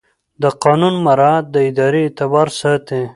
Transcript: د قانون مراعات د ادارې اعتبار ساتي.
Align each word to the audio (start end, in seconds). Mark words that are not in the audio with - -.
د 0.41 0.43
قانون 0.63 0.95
مراعات 1.05 1.45
د 1.51 1.55
ادارې 1.69 1.99
اعتبار 2.05 2.47
ساتي. 2.59 3.01